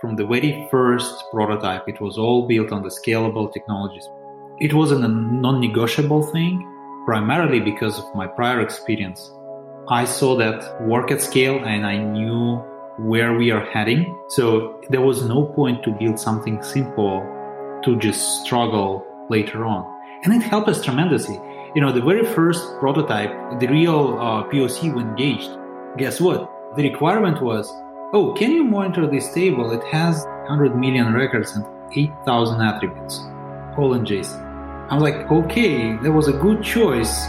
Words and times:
from 0.00 0.16
the 0.16 0.26
very 0.26 0.68
first 0.70 1.24
prototype, 1.32 1.88
it 1.88 2.00
was 2.00 2.18
all 2.18 2.46
built 2.46 2.72
on 2.72 2.82
the 2.82 2.88
scalable 2.88 3.52
technologies. 3.52 4.08
It 4.60 4.72
wasn't 4.74 5.04
a 5.04 5.08
non 5.08 5.60
negotiable 5.60 6.22
thing, 6.22 6.66
primarily 7.04 7.60
because 7.60 7.98
of 7.98 8.14
my 8.14 8.26
prior 8.26 8.60
experience. 8.60 9.32
I 9.88 10.04
saw 10.04 10.36
that 10.36 10.80
work 10.82 11.10
at 11.10 11.22
scale 11.22 11.64
and 11.64 11.86
I 11.86 11.96
knew 11.96 12.56
where 12.98 13.36
we 13.36 13.50
are 13.50 13.64
heading. 13.64 14.16
So 14.28 14.80
there 14.90 15.00
was 15.00 15.24
no 15.24 15.46
point 15.46 15.82
to 15.84 15.90
build 15.90 16.20
something 16.20 16.62
simple 16.62 17.20
to 17.84 17.96
just 17.98 18.44
struggle 18.44 19.06
later 19.30 19.64
on. 19.64 19.86
And 20.24 20.32
it 20.32 20.42
helped 20.42 20.68
us 20.68 20.84
tremendously. 20.84 21.40
You 21.74 21.80
know, 21.80 21.92
the 21.92 22.02
very 22.02 22.24
first 22.34 22.62
prototype, 22.78 23.60
the 23.60 23.68
real 23.68 24.18
uh, 24.18 24.44
POC 24.44 24.94
we 24.94 25.00
engaged, 25.00 25.50
guess 25.96 26.20
what? 26.20 26.50
The 26.76 26.82
requirement 26.82 27.40
was 27.42 27.72
oh, 28.12 28.32
can 28.32 28.50
you 28.52 28.64
monitor 28.64 29.06
this 29.06 29.32
table? 29.34 29.70
It 29.72 29.84
has 29.88 30.24
100 30.24 30.74
million 30.74 31.12
records 31.12 31.52
and 31.52 31.66
8,000 31.94 32.60
attributes, 32.62 33.18
all 33.76 33.92
in 33.94 34.04
JSON. 34.04 34.46
I'm 34.90 35.00
like, 35.00 35.30
okay, 35.30 35.94
that 35.98 36.10
was 36.10 36.28
a 36.28 36.32
good 36.32 36.62
choice. 36.62 37.26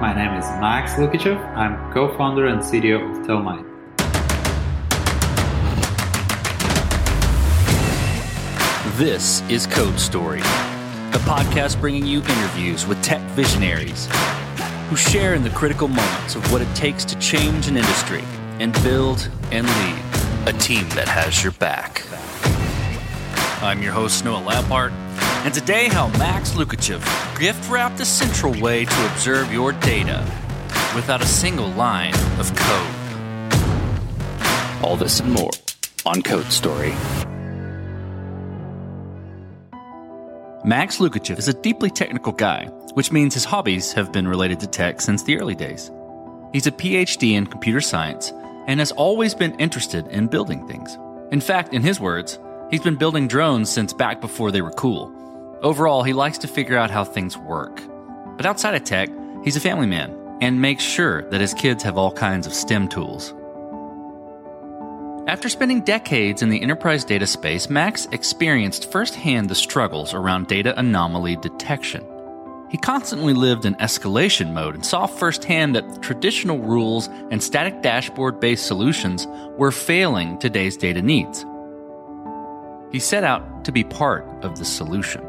My 0.00 0.14
name 0.16 0.38
is 0.38 0.46
Max 0.60 0.94
Lukichev. 0.94 1.38
I'm 1.54 1.92
co-founder 1.92 2.46
and 2.46 2.62
CTO 2.62 3.20
of 3.20 3.26
Telmai. 3.26 3.64
This 8.96 9.42
is 9.50 9.66
Code 9.66 10.00
Story, 10.00 10.40
a 10.40 11.20
podcast 11.28 11.78
bringing 11.80 12.06
you 12.06 12.20
interviews 12.20 12.86
with 12.86 13.00
tech 13.02 13.20
visionaries 13.32 14.08
who 14.88 14.96
share 14.96 15.34
in 15.34 15.42
the 15.42 15.50
critical 15.50 15.86
moments 15.86 16.34
of 16.34 16.50
what 16.50 16.62
it 16.62 16.74
takes 16.74 17.04
to 17.04 17.18
change 17.18 17.68
an 17.68 17.76
industry 17.76 18.24
and 18.60 18.72
build 18.82 19.30
and 19.50 19.66
lead 19.66 20.02
a 20.46 20.52
team 20.58 20.88
that 20.90 21.08
has 21.08 21.42
your 21.42 21.52
back. 21.52 22.02
I'm 23.62 23.82
your 23.82 23.92
host, 23.92 24.24
Noah 24.24 24.40
Labhart, 24.40 24.92
and 25.44 25.54
today 25.54 25.88
how 25.88 26.08
Max 26.18 26.52
Lukichev 26.52 27.00
gift 27.38 27.70
wrapped 27.70 28.00
a 28.00 28.04
central 28.04 28.58
way 28.60 28.84
to 28.84 29.06
observe 29.12 29.52
your 29.52 29.72
data 29.72 30.24
without 30.94 31.22
a 31.22 31.26
single 31.26 31.68
line 31.70 32.14
of 32.38 32.54
code. 32.56 32.94
All 34.82 34.96
this 34.96 35.20
and 35.20 35.32
more 35.32 35.50
on 36.06 36.22
Code 36.22 36.46
Story. 36.46 36.94
Max 40.64 40.98
Lukichev 40.98 41.38
is 41.38 41.48
a 41.48 41.54
deeply 41.54 41.90
technical 41.90 42.32
guy, 42.32 42.66
which 42.94 43.12
means 43.12 43.34
his 43.34 43.44
hobbies 43.44 43.92
have 43.92 44.12
been 44.12 44.26
related 44.26 44.58
to 44.60 44.66
tech 44.66 45.00
since 45.00 45.22
the 45.22 45.38
early 45.38 45.54
days. 45.54 45.90
He's 46.52 46.66
a 46.66 46.72
PhD 46.72 47.32
in 47.32 47.46
computer 47.46 47.80
science 47.80 48.32
and 48.68 48.78
has 48.78 48.92
always 48.92 49.34
been 49.34 49.58
interested 49.58 50.06
in 50.08 50.28
building 50.28 50.68
things. 50.68 50.96
In 51.32 51.40
fact, 51.40 51.74
in 51.74 51.82
his 51.82 51.98
words, 51.98 52.38
he's 52.70 52.82
been 52.82 52.96
building 52.96 53.26
drones 53.26 53.68
since 53.70 53.92
back 53.92 54.20
before 54.20 54.52
they 54.52 54.62
were 54.62 54.70
cool. 54.70 55.12
Overall, 55.62 56.04
he 56.04 56.12
likes 56.12 56.38
to 56.38 56.46
figure 56.46 56.76
out 56.76 56.90
how 56.90 57.02
things 57.02 57.36
work. 57.36 57.82
But 58.36 58.46
outside 58.46 58.76
of 58.76 58.84
tech, 58.84 59.08
he's 59.42 59.56
a 59.56 59.60
family 59.60 59.86
man 59.86 60.14
and 60.40 60.60
makes 60.60 60.84
sure 60.84 61.28
that 61.30 61.40
his 61.40 61.54
kids 61.54 61.82
have 61.82 61.98
all 61.98 62.12
kinds 62.12 62.46
of 62.46 62.54
STEM 62.54 62.88
tools. 62.88 63.34
After 65.26 65.48
spending 65.48 65.80
decades 65.80 66.42
in 66.42 66.48
the 66.48 66.62
enterprise 66.62 67.04
data 67.04 67.26
space, 67.26 67.68
Max 67.68 68.06
experienced 68.12 68.90
firsthand 68.92 69.50
the 69.50 69.54
struggles 69.54 70.14
around 70.14 70.46
data 70.46 70.78
anomaly 70.78 71.36
detection. 71.36 72.06
He 72.70 72.76
constantly 72.76 73.32
lived 73.32 73.64
in 73.64 73.74
escalation 73.76 74.52
mode 74.52 74.74
and 74.74 74.84
saw 74.84 75.06
firsthand 75.06 75.74
that 75.74 76.02
traditional 76.02 76.58
rules 76.58 77.08
and 77.30 77.42
static 77.42 77.82
dashboard 77.82 78.40
based 78.40 78.66
solutions 78.66 79.26
were 79.56 79.72
failing 79.72 80.38
today's 80.38 80.76
data 80.76 81.00
needs. 81.00 81.44
He 82.92 82.98
set 82.98 83.24
out 83.24 83.64
to 83.64 83.72
be 83.72 83.84
part 83.84 84.24
of 84.42 84.58
the 84.58 84.64
solution. 84.64 85.22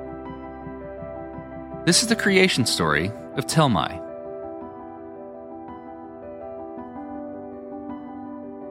This 1.86 2.02
is 2.02 2.10
the 2.10 2.16
creation 2.16 2.66
story 2.66 3.08
of 3.36 3.48
Telmai, 3.48 4.06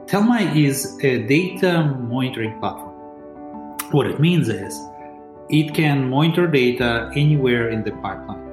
Telmai 0.09 0.55
is 0.55 0.97
a 1.03 1.21
data 1.27 1.83
monitoring 1.99 2.59
platform. 2.59 2.95
What 3.91 4.07
it 4.07 4.19
means 4.19 4.49
is 4.49 4.75
it 5.51 5.75
can 5.75 6.09
monitor 6.09 6.47
data 6.47 7.11
anywhere 7.15 7.69
in 7.69 7.83
the 7.83 7.91
pipeline, 7.91 8.48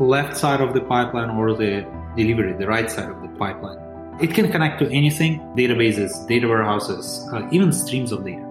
left 0.00 0.36
side 0.36 0.60
of 0.60 0.74
the 0.74 0.80
pipeline 0.80 1.30
or 1.30 1.54
the 1.54 1.86
delivery, 2.16 2.52
the 2.54 2.66
right 2.66 2.90
side 2.90 3.10
of 3.10 3.20
the 3.22 3.28
pipeline. 3.38 3.78
It 4.20 4.34
can 4.34 4.50
connect 4.50 4.78
to 4.80 4.90
anything, 4.90 5.40
databases, 5.56 6.26
data 6.26 6.48
warehouses, 6.48 7.28
uh, 7.32 7.46
even 7.50 7.72
streams 7.72 8.12
of 8.12 8.24
data. 8.24 8.42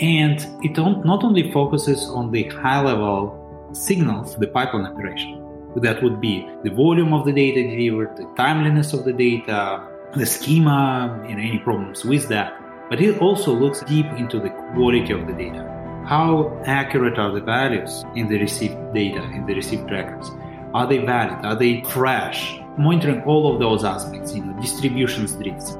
And 0.00 0.46
it 0.62 0.76
not 0.76 1.24
only 1.24 1.50
focuses 1.52 2.06
on 2.10 2.30
the 2.30 2.44
high 2.48 2.82
level 2.82 3.70
signals, 3.72 4.36
the 4.36 4.46
pipeline 4.46 4.84
operation. 4.84 5.42
That 5.76 6.02
would 6.02 6.20
be 6.20 6.46
the 6.64 6.70
volume 6.70 7.12
of 7.12 7.24
the 7.24 7.32
data 7.32 7.62
delivered, 7.62 8.16
the 8.16 8.26
timeliness 8.36 8.92
of 8.92 9.04
the 9.04 9.12
data, 9.12 9.86
the 10.14 10.26
schema 10.26 11.24
any 11.28 11.58
problems 11.58 12.04
with 12.04 12.28
that. 12.28 12.58
But 12.88 13.00
it 13.00 13.18
also 13.20 13.52
looks 13.52 13.80
deep 13.82 14.06
into 14.16 14.38
the 14.38 14.50
quality 14.74 15.12
of 15.12 15.26
the 15.26 15.32
data. 15.32 15.72
How 16.06 16.62
accurate 16.64 17.18
are 17.18 17.32
the 17.32 17.40
values 17.40 18.04
in 18.14 18.28
the 18.28 18.38
received 18.38 18.94
data, 18.94 19.22
in 19.34 19.44
the 19.44 19.54
received 19.54 19.90
records? 19.90 20.30
Are 20.76 20.86
they 20.86 20.98
valid? 20.98 21.42
Are 21.46 21.54
they 21.54 21.80
fresh? 21.84 22.60
Monitoring 22.76 23.22
all 23.22 23.50
of 23.50 23.58
those 23.58 23.82
aspects, 23.82 24.34
you 24.34 24.44
know, 24.44 24.52
distributions 24.60 25.32
drifts. 25.32 25.70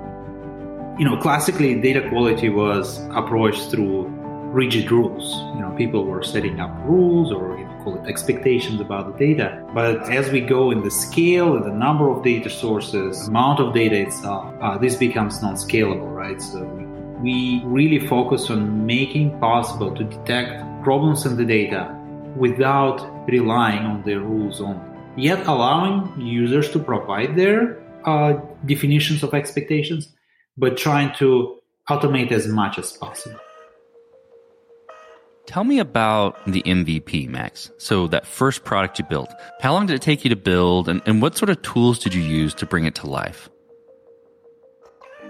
You 0.98 1.04
know, 1.04 1.18
classically 1.18 1.78
data 1.78 2.08
quality 2.08 2.48
was 2.48 2.98
approached 3.10 3.70
through 3.70 4.06
rigid 4.56 4.90
rules. 4.90 5.34
You 5.54 5.60
know, 5.60 5.74
people 5.76 6.06
were 6.06 6.22
setting 6.22 6.60
up 6.60 6.70
rules 6.86 7.30
or 7.30 7.58
you 7.58 7.64
know, 7.66 7.84
call 7.84 8.02
it 8.02 8.08
expectations 8.08 8.80
about 8.80 9.12
the 9.12 9.26
data. 9.26 9.62
But 9.74 10.10
as 10.10 10.30
we 10.30 10.40
go 10.40 10.70
in 10.70 10.82
the 10.82 10.90
scale 10.90 11.56
and 11.56 11.66
the 11.66 11.74
number 11.74 12.08
of 12.08 12.24
data 12.24 12.48
sources, 12.48 13.28
amount 13.28 13.60
of 13.60 13.74
data 13.74 14.00
itself, 14.00 14.54
uh, 14.62 14.78
this 14.78 14.96
becomes 14.96 15.42
non-scalable, 15.42 16.10
right? 16.10 16.40
So 16.40 16.64
we 17.20 17.60
really 17.66 17.98
focus 17.98 18.48
on 18.48 18.86
making 18.86 19.38
possible 19.40 19.94
to 19.94 20.04
detect 20.04 20.82
problems 20.82 21.26
in 21.26 21.36
the 21.36 21.44
data 21.44 21.94
without 22.36 22.98
relying 23.28 23.84
on 23.84 24.02
the 24.04 24.14
rules 24.16 24.60
only, 24.60 24.85
yet 25.16 25.46
allowing 25.46 26.20
users 26.20 26.70
to 26.70 26.78
provide 26.78 27.36
their 27.36 27.82
uh, 28.04 28.34
definitions 28.64 29.22
of 29.22 29.34
expectations, 29.34 30.14
but 30.56 30.76
trying 30.76 31.14
to 31.16 31.58
automate 31.88 32.32
as 32.32 32.46
much 32.46 32.78
as 32.78 32.92
possible. 32.92 33.38
Tell 35.46 35.62
me 35.62 35.78
about 35.78 36.44
the 36.46 36.62
MVP, 36.62 37.28
Max. 37.28 37.70
So, 37.78 38.08
that 38.08 38.26
first 38.26 38.64
product 38.64 38.98
you 38.98 39.04
built, 39.04 39.32
how 39.60 39.72
long 39.72 39.86
did 39.86 39.94
it 39.94 40.02
take 40.02 40.24
you 40.24 40.30
to 40.30 40.36
build, 40.36 40.88
and, 40.88 41.00
and 41.06 41.22
what 41.22 41.36
sort 41.36 41.50
of 41.50 41.62
tools 41.62 42.00
did 42.00 42.14
you 42.14 42.22
use 42.22 42.52
to 42.54 42.66
bring 42.66 42.84
it 42.84 42.96
to 42.96 43.06
life? 43.06 43.48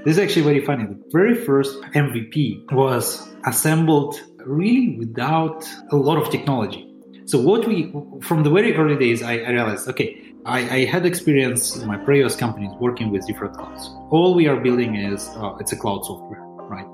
This 0.04 0.16
is 0.16 0.18
actually 0.18 0.42
very 0.42 0.64
funny. 0.64 0.84
The 0.84 1.02
very 1.10 1.34
first 1.34 1.80
MVP 1.92 2.72
was 2.72 3.28
assembled 3.44 4.20
really 4.38 4.96
without 4.98 5.68
a 5.90 5.96
lot 5.96 6.16
of 6.16 6.30
technology. 6.30 6.85
So, 7.26 7.40
what 7.40 7.66
we, 7.66 7.92
from 8.22 8.44
the 8.44 8.50
very 8.50 8.76
early 8.76 8.96
days, 8.96 9.22
I, 9.22 9.38
I 9.38 9.50
realized 9.50 9.88
okay, 9.88 10.22
I, 10.44 10.58
I, 10.76 10.84
had 10.84 11.04
experience 11.04 11.74
in 11.76 11.88
my 11.88 11.96
previous 11.96 12.36
companies 12.36 12.70
working 12.78 13.10
with 13.10 13.26
different 13.26 13.54
clouds. 13.56 13.90
All 14.10 14.34
we 14.34 14.46
are 14.46 14.54
building 14.56 14.94
is 14.94 15.28
uh, 15.30 15.56
it's 15.58 15.72
a 15.72 15.76
cloud 15.76 16.04
software 16.04 16.40
right? 16.70 16.86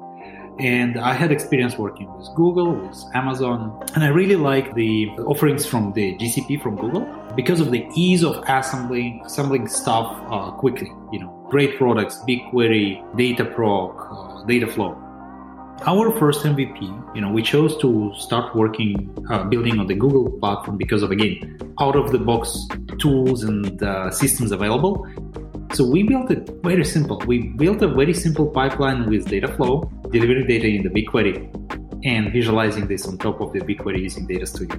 and 0.59 0.99
I 0.99 1.13
had 1.13 1.33
experience 1.33 1.77
working 1.77 2.13
with 2.17 2.29
Google, 2.35 2.73
with 2.73 3.03
Amazon, 3.15 3.79
and 3.95 4.05
I 4.05 4.09
really 4.09 4.37
like 4.37 4.75
the 4.75 5.09
offerings 5.27 5.67
from 5.67 5.93
the 5.93 6.17
GCP 6.17 6.63
from 6.63 6.77
Google 6.77 7.07
because 7.37 7.61
of 7.61 7.71
the 7.71 7.87
ease 7.95 8.23
of 8.23 8.43
assembling 8.49 9.23
assembling 9.27 9.69
stuff 9.69 10.19
uh, 10.31 10.51
quickly. 10.53 10.91
You 11.13 11.21
know, 11.21 11.47
great 11.51 11.77
products, 11.77 12.19
BigQuery, 12.29 13.03
Dataproc, 13.17 13.97
uh, 13.99 14.47
Dataflow. 14.47 15.02
Our 15.85 16.17
first 16.17 16.45
MVP, 16.45 16.81
you 17.17 17.21
know, 17.21 17.31
we 17.33 17.43
chose 17.43 17.77
to 17.79 18.13
start 18.17 18.55
working, 18.55 19.13
uh, 19.29 19.43
building 19.45 19.81
on 19.81 19.89
the 19.89 19.95
Google 19.95 20.31
platform 20.39 20.77
because 20.77 21.03
of 21.03 21.11
again, 21.11 21.59
out 21.81 21.97
of 21.97 22.13
the 22.13 22.21
box 22.21 22.57
tools 23.01 23.43
and 23.43 23.83
uh, 23.83 24.13
systems 24.13 24.53
available. 24.53 25.05
So 25.73 25.85
we 25.85 26.05
built 26.05 26.31
it 26.31 26.49
very 26.63 26.85
simple. 26.85 27.21
We 27.27 27.49
built 27.57 27.83
a 27.83 27.89
very 27.89 28.15
simple 28.15 28.47
pipeline 28.47 29.11
with 29.11 29.27
Dataflow, 29.27 30.13
delivering 30.13 30.47
data 30.47 30.69
in 30.69 30.85
the 30.85 30.91
BigQuery, 30.91 32.05
and 32.05 32.33
visualizing 32.33 32.87
this 32.87 33.09
on 33.09 33.19
top 33.19 33.41
of 33.41 33.53
the 33.53 33.61
BigQuery 33.61 34.03
using 34.03 34.29
Data 34.29 34.47
Studio. 34.47 34.79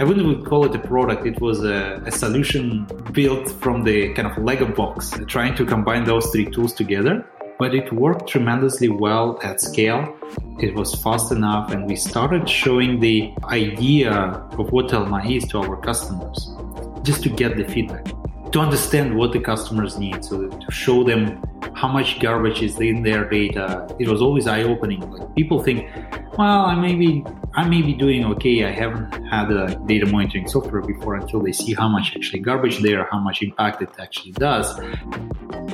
I 0.00 0.04
wouldn't 0.04 0.26
even 0.26 0.44
call 0.44 0.64
it 0.64 0.74
a 0.74 0.78
product. 0.78 1.26
It 1.26 1.40
was 1.40 1.62
a, 1.64 2.02
a, 2.06 2.10
solution 2.10 2.86
built 3.12 3.48
from 3.60 3.84
the 3.84 4.12
kind 4.14 4.26
of 4.26 4.36
Lego 4.38 4.66
box, 4.66 5.12
trying 5.28 5.54
to 5.54 5.64
combine 5.64 6.04
those 6.04 6.26
three 6.30 6.46
tools 6.46 6.72
together. 6.72 7.24
But 7.58 7.74
it 7.74 7.92
worked 7.92 8.28
tremendously 8.28 8.88
well 8.88 9.38
at 9.42 9.60
scale. 9.60 10.16
It 10.60 10.74
was 10.74 10.94
fast 10.94 11.32
enough, 11.32 11.70
and 11.72 11.86
we 11.86 11.96
started 11.96 12.48
showing 12.48 13.00
the 13.00 13.32
idea 13.44 14.12
of 14.12 14.72
what 14.72 14.88
Telmai 14.88 15.36
is 15.36 15.44
to 15.48 15.58
our 15.58 15.76
customers, 15.76 16.50
just 17.02 17.22
to 17.22 17.28
get 17.28 17.56
the 17.56 17.64
feedback 17.64 18.06
to 18.54 18.60
understand 18.60 19.16
what 19.16 19.32
the 19.32 19.40
customers 19.40 19.98
need, 19.98 20.24
so 20.24 20.48
to 20.48 20.70
show 20.70 21.02
them 21.02 21.42
how 21.74 21.88
much 21.88 22.20
garbage 22.20 22.62
is 22.62 22.78
in 22.78 23.02
their 23.02 23.28
data. 23.28 23.84
It 23.98 24.06
was 24.06 24.22
always 24.22 24.46
eye 24.46 24.62
opening. 24.62 25.00
Like 25.10 25.34
people 25.34 25.60
think, 25.60 25.90
well, 26.38 26.64
I 26.64 26.76
may 26.76 26.94
be 26.94 27.24
I 27.56 27.68
may 27.68 27.82
be 27.82 27.94
doing 27.94 28.24
okay. 28.26 28.64
I 28.64 28.70
haven't 28.70 29.12
had 29.24 29.50
a 29.50 29.74
data 29.86 30.06
monitoring 30.06 30.46
software 30.46 30.82
before 30.82 31.16
until 31.16 31.40
they 31.40 31.50
see 31.50 31.74
how 31.74 31.88
much 31.88 32.12
actually 32.14 32.40
garbage 32.40 32.78
there, 32.78 33.08
how 33.10 33.18
much 33.18 33.42
impact 33.42 33.82
it 33.82 33.90
actually 33.98 34.32
does. 34.32 34.68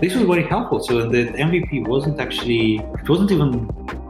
This 0.00 0.14
was 0.14 0.24
very 0.24 0.44
helpful. 0.44 0.80
So 0.80 1.08
the 1.08 1.26
MVP 1.26 1.86
wasn't 1.86 2.20
actually 2.20 2.76
it 2.78 3.08
wasn't 3.08 3.30
even 3.32 3.66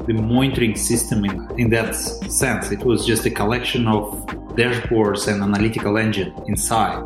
the 0.07 0.15
monitoring 0.15 0.77
system 0.77 1.25
in, 1.25 1.51
in 1.59 1.71
that 1.71 1.95
sense. 1.95 2.71
It 2.71 2.85
was 2.85 3.05
just 3.05 3.27
a 3.27 3.31
collection 3.31 3.87
of 3.87 4.27
dashboards 4.57 5.29
and 5.29 5.43
analytical 5.43 5.99
engine 5.99 6.33
inside 6.47 7.03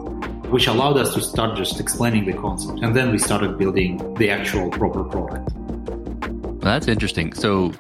which 0.54 0.68
allowed 0.68 0.96
us 0.96 1.14
to 1.14 1.20
start 1.20 1.56
just 1.56 1.80
explaining 1.80 2.26
the 2.26 2.32
concept. 2.32 2.78
And 2.80 2.94
then 2.94 3.10
we 3.10 3.18
started 3.18 3.58
building 3.58 4.14
the 4.14 4.30
actual 4.30 4.70
proper 4.70 5.02
product. 5.02 5.52
Well, 5.52 6.58
that's 6.60 6.86
interesting. 6.86 7.32
So, 7.32 7.72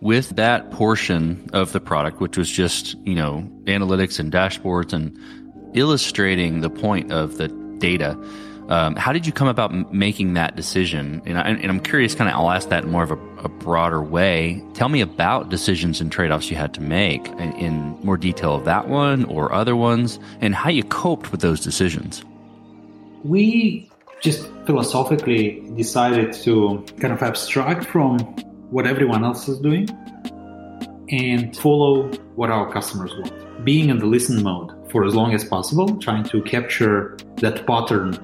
with 0.00 0.30
that 0.36 0.70
portion 0.70 1.50
of 1.52 1.72
the 1.72 1.80
product, 1.80 2.20
which 2.20 2.38
was 2.38 2.50
just, 2.50 2.96
you 3.04 3.14
know, 3.14 3.46
analytics 3.64 4.18
and 4.18 4.32
dashboards 4.32 4.92
and 4.94 5.16
illustrating 5.76 6.60
the 6.60 6.70
point 6.70 7.12
of 7.12 7.36
the 7.36 7.48
data, 7.78 8.18
um, 8.72 8.96
how 8.96 9.12
did 9.12 9.26
you 9.26 9.34
come 9.34 9.48
about 9.48 9.92
making 9.92 10.32
that 10.32 10.56
decision? 10.56 11.20
And, 11.26 11.36
I, 11.36 11.50
am 11.50 11.78
curious, 11.78 12.14
kind 12.14 12.30
of, 12.30 12.36
I'll 12.36 12.50
ask 12.50 12.70
that 12.70 12.84
in 12.84 12.90
more 12.90 13.02
of 13.02 13.10
a, 13.10 13.18
a, 13.44 13.48
broader 13.50 14.02
way. 14.02 14.64
Tell 14.72 14.88
me 14.88 15.02
about 15.02 15.50
decisions 15.50 16.00
and 16.00 16.10
trade 16.10 16.30
offs 16.30 16.50
you 16.50 16.56
had 16.56 16.72
to 16.74 16.80
make 16.80 17.28
in, 17.28 17.52
in 17.56 17.74
more 18.02 18.16
detail 18.16 18.54
of 18.54 18.64
that 18.64 18.88
one 18.88 19.26
or 19.26 19.52
other 19.52 19.76
ones, 19.76 20.18
and 20.40 20.54
how 20.54 20.70
you 20.70 20.82
coped 20.84 21.32
with 21.32 21.42
those 21.42 21.60
decisions. 21.60 22.24
We 23.24 23.90
just 24.22 24.50
philosophically 24.64 25.60
decided 25.76 26.32
to 26.44 26.82
kind 26.98 27.12
of 27.12 27.22
abstract 27.22 27.84
from 27.84 28.20
what 28.70 28.86
everyone 28.86 29.22
else 29.22 29.48
is 29.48 29.58
doing 29.58 29.86
and 31.10 31.54
follow 31.58 32.08
what 32.36 32.48
our 32.48 32.72
customers 32.72 33.12
want. 33.18 33.66
Being 33.66 33.90
in 33.90 33.98
the 33.98 34.06
listen 34.06 34.42
mode 34.42 34.72
for 34.90 35.04
as 35.04 35.14
long 35.14 35.34
as 35.34 35.44
possible, 35.44 35.94
trying 35.98 36.24
to 36.24 36.40
capture 36.40 37.18
that 37.36 37.66
pattern 37.66 38.18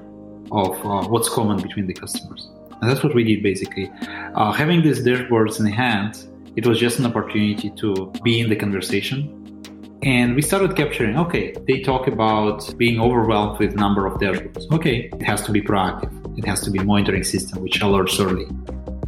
of 0.51 0.73
uh, 0.85 1.07
what's 1.07 1.29
common 1.29 1.61
between 1.61 1.87
the 1.87 1.93
customers. 1.93 2.49
And 2.81 2.89
that's 2.89 3.03
what 3.03 3.13
we 3.13 3.23
did 3.23 3.43
basically. 3.43 3.91
Uh, 4.35 4.51
having 4.51 4.81
these 4.81 5.01
dashboards 5.01 5.59
in 5.59 5.65
hand, 5.65 6.25
it 6.55 6.65
was 6.65 6.79
just 6.79 6.99
an 6.99 7.05
opportunity 7.05 7.69
to 7.71 8.11
be 8.23 8.39
in 8.39 8.49
the 8.49 8.55
conversation. 8.55 9.35
And 10.01 10.33
we 10.33 10.41
started 10.41 10.77
capturing, 10.77 11.17
okay, 11.17 11.53
they 11.67 11.81
talk 11.81 12.07
about 12.07 12.73
being 12.77 13.01
overwhelmed 13.01 13.59
with 13.59 13.75
number 13.75 14.05
of 14.05 14.13
dashboards. 14.19 14.71
Okay, 14.71 15.09
it 15.11 15.23
has 15.23 15.41
to 15.43 15.51
be 15.51 15.61
proactive. 15.61 16.11
It 16.37 16.45
has 16.45 16.61
to 16.61 16.71
be 16.71 16.79
monitoring 16.79 17.23
system, 17.23 17.61
which 17.61 17.81
alerts 17.81 18.17
early. 18.25 18.47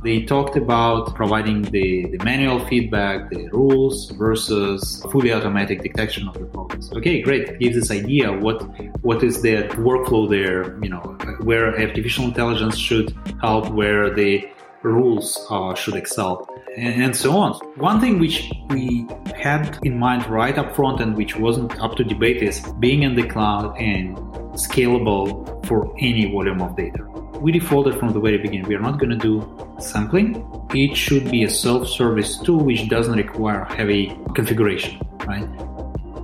They 0.03 0.24
talked 0.24 0.57
about 0.57 1.13
providing 1.13 1.62
the, 1.62 2.07
the 2.07 2.18
manual 2.24 2.65
feedback, 2.65 3.30
the 3.30 3.48
rules 3.50 4.09
versus 4.12 5.00
fully 5.12 5.31
automatic 5.31 5.83
detection 5.83 6.27
of 6.27 6.33
the 6.33 6.45
problems. 6.45 6.92
Okay, 6.92 7.21
great. 7.21 7.50
It 7.50 7.59
gives 7.59 7.75
this 7.75 7.92
idea 7.92 8.31
what 8.31 8.63
what 9.03 9.24
is 9.24 9.44
the 9.44 9.69
workflow 9.88 10.27
there, 10.27 10.75
you 10.83 10.89
know, 10.89 11.01
where 11.42 11.80
artificial 11.80 12.25
intelligence 12.25 12.77
should 12.77 13.15
help, 13.42 13.69
where 13.69 14.09
the 14.09 14.50
rules 14.81 15.45
uh, 15.51 15.75
should 15.75 15.95
excel, 15.95 16.50
and, 16.77 17.03
and 17.03 17.15
so 17.15 17.38
on. 17.38 17.53
One 17.75 18.01
thing 18.01 18.18
which 18.18 18.51
we 18.69 19.07
had 19.36 19.77
in 19.83 20.00
mind 20.00 20.25
right 20.25 20.57
up 20.57 20.75
front 20.75 21.00
and 21.00 21.15
which 21.15 21.36
wasn't 21.36 21.80
up 21.80 21.95
to 21.98 22.03
debate 22.03 22.42
is 22.42 22.59
being 22.80 23.03
in 23.03 23.13
the 23.13 23.27
cloud 23.27 23.77
and 23.77 24.18
scalable 24.57 25.63
for 25.68 25.94
any 26.00 26.31
volume 26.31 26.59
of 26.59 26.75
data 26.75 27.06
we 27.42 27.51
defaulted 27.51 27.98
from 27.98 28.13
the 28.13 28.19
very 28.19 28.38
beginning. 28.38 28.68
We 28.68 28.75
are 28.75 28.80
not 28.80 29.00
going 29.00 29.09
to 29.09 29.18
do 29.18 29.42
sampling. 29.81 30.45
It 30.74 30.95
should 30.95 31.30
be 31.30 31.44
a 31.44 31.50
self-service 31.50 32.39
tool 32.39 32.63
which 32.63 32.88
doesn't 32.88 33.16
require 33.16 33.66
heavy 33.66 34.18
configuration, 34.36 35.00
right? 35.25 35.48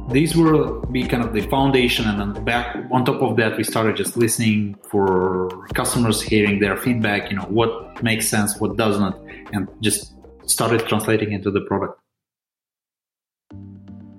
These 0.10 0.38
will 0.38 0.82
be 0.86 1.04
kind 1.04 1.22
of 1.22 1.34
the 1.34 1.42
foundation, 1.42 2.08
and 2.08 2.36
then 2.36 2.44
back 2.46 2.78
on 2.92 3.04
top 3.04 3.22
of 3.22 3.36
that, 3.38 3.58
we 3.58 3.66
started 3.66 3.98
just 3.98 4.16
listening 4.16 4.78
for 4.90 5.50
customers, 5.74 6.22
hearing 6.22 6.60
their 6.60 6.78
feedback. 6.78 7.30
You 7.30 7.36
know 7.36 7.44
what 7.50 8.02
makes 8.02 8.30
sense, 8.30 8.58
what 8.58 8.78
doesn't, 8.78 9.16
and 9.52 9.68
just 9.82 10.14
started 10.46 10.88
translating 10.88 11.34
into 11.34 11.52
the 11.52 11.60
product. 11.62 12.00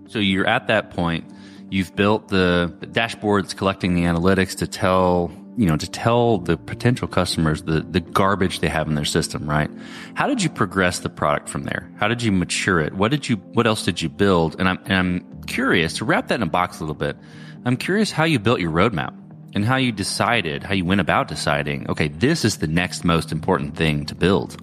So 0.09 0.19
you're 0.19 0.47
at 0.47 0.67
that 0.67 0.91
point. 0.91 1.25
You've 1.71 1.97
built 1.97 2.29
the 2.29 2.75
dashboards 2.81 3.57
collecting 3.57 3.95
the 3.95 4.03
analytics 4.03 4.57
to 4.59 4.67
tell 4.67 5.31
you 5.59 5.67
know, 5.67 5.77
to 5.77 5.91
tell 5.91 6.39
the 6.39 6.57
potential 6.57 7.09
customers 7.09 7.63
the, 7.63 7.81
the 7.81 7.99
garbage 7.99 8.61
they 8.61 8.69
have 8.69 8.87
in 8.87 8.95
their 8.95 9.05
system, 9.05 9.51
right? 9.51 9.69
How 10.15 10.29
did 10.29 10.41
you 10.41 10.49
progress 10.49 11.01
the 11.01 11.11
product 11.11 11.49
from 11.49 11.65
there? 11.65 11.91
How 11.97 12.07
did 12.07 12.23
you 12.23 12.31
mature 12.31 12.79
it? 12.79 12.95
What 12.95 13.11
did 13.11 13.29
you, 13.29 13.39
what 13.55 13.67
else 13.67 13.85
did 13.85 14.01
you 14.01 14.09
build? 14.09 14.55
And 14.61 14.69
I'm, 14.69 14.79
and 14.85 14.93
I'm 14.93 15.43
curious 15.49 15.95
to 15.95 16.05
wrap 16.05 16.29
that 16.29 16.37
in 16.37 16.43
a 16.43 16.47
box 16.47 16.79
a 16.79 16.85
little 16.85 16.95
bit. 16.95 17.17
I'm 17.65 17.77
curious 17.77 18.13
how 18.13 18.23
you 18.23 18.39
built 18.39 18.61
your 18.61 18.71
roadmap 18.71 19.13
and 19.57 19.65
how 19.65 19.75
you 19.75 19.91
decided, 19.91 20.63
how 20.63 20.75
you 20.75 20.85
went 20.85 21.01
about 21.01 21.27
deciding, 21.27 21.91
okay, 21.91 22.07
this 22.07 22.45
is 22.45 22.59
the 22.59 22.69
next 22.69 23.05
most 23.05 23.33
important 23.33 23.77
thing 23.77 24.07
to 24.07 24.15
build. 24.15 24.63